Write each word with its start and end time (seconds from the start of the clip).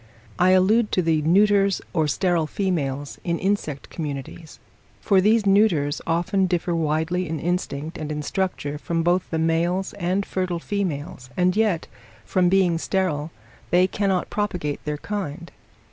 I 0.39 0.49
allude 0.49 0.91
to 0.93 1.03
the 1.03 1.21
neuters 1.21 1.79
or 1.93 2.07
sterile 2.07 2.47
females 2.47 3.19
in 3.23 3.37
insect 3.37 3.91
communities: 3.91 4.57
for 4.99 5.21
these 5.21 5.45
neuters 5.45 6.01
often 6.07 6.47
differ 6.47 6.73
widely 6.73 7.29
in 7.29 7.39
instinct 7.39 7.99
and 7.99 8.11
in 8.11 8.23
structure 8.23 8.79
from 8.79 9.03
both 9.03 9.29
the 9.29 9.37
males 9.37 9.93
and 9.93 10.25
fertile 10.25 10.57
females, 10.57 11.29
and 11.37 11.55
yet, 11.55 11.85
from 12.25 12.49
being 12.49 12.79
sterile, 12.79 13.29
they 13.69 13.85
cannot 13.85 14.31
propagate 14.31 14.83
their 14.85 14.97
kind. 14.97 15.51